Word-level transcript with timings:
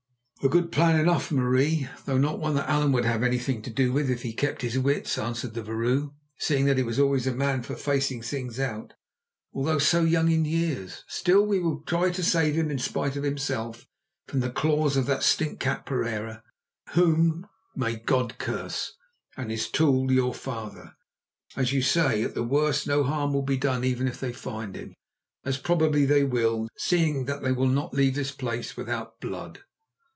"A 0.43 0.49
good 0.49 0.71
plan 0.71 0.99
enough, 0.99 1.31
Marie, 1.31 1.87
though 2.05 2.17
not 2.17 2.39
one 2.39 2.55
that 2.55 2.67
Allan 2.67 2.91
would 2.93 3.05
have 3.05 3.21
anything 3.21 3.61
to 3.61 3.69
do 3.69 3.93
with 3.93 4.09
if 4.09 4.23
he 4.23 4.33
kept 4.33 4.63
his 4.63 4.79
wits," 4.79 5.19
answered 5.19 5.53
the 5.53 5.61
vrouw, 5.61 6.13
"seeing 6.39 6.65
that 6.65 6.77
he 6.77 6.83
was 6.83 6.97
always 6.97 7.27
a 7.27 7.31
man 7.31 7.61
for 7.61 7.75
facing 7.75 8.23
things 8.23 8.59
out, 8.59 8.95
although 9.53 9.77
so 9.77 10.01
young 10.03 10.31
in 10.31 10.43
years. 10.43 11.03
Still, 11.07 11.45
we 11.45 11.59
will 11.59 11.81
try 11.81 12.09
to 12.09 12.23
save 12.23 12.55
him 12.55 12.71
in 12.71 12.79
spite 12.79 13.15
of 13.15 13.21
himself 13.23 13.85
from 14.25 14.39
the 14.39 14.49
claws 14.49 14.97
of 14.97 15.05
that 15.05 15.21
stinkcat 15.21 15.85
Pereira, 15.85 16.41
whom 16.93 17.45
may 17.75 17.97
God 17.97 18.39
curse, 18.39 18.93
and 19.37 19.51
his 19.51 19.69
tool, 19.69 20.11
your 20.11 20.33
father. 20.33 20.95
As 21.55 21.71
you 21.71 21.83
say, 21.83 22.23
at 22.23 22.33
the 22.33 22.41
worst 22.41 22.87
no 22.87 23.03
harm 23.03 23.31
will 23.31 23.43
be 23.45 23.57
done 23.57 23.83
even 23.83 24.07
if 24.07 24.19
they 24.19 24.33
find 24.33 24.75
him, 24.75 24.95
as 25.45 25.59
probably 25.59 26.03
they 26.03 26.23
will, 26.23 26.67
seeing 26.77 27.25
that 27.25 27.43
they 27.43 27.51
will 27.51 27.67
not 27.69 27.93
leave 27.93 28.15
this 28.15 28.31
place 28.31 28.75
without 28.75 29.19
blood." 29.21 29.59